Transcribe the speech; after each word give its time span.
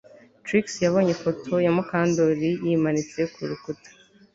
Trix 0.45 0.65
yabonye 0.85 1.11
ifoto 1.13 1.51
ya 1.65 1.71
Mukandoli 1.75 2.49
yimanitse 2.65 3.19
ku 3.33 3.41
rukuta 3.49 3.89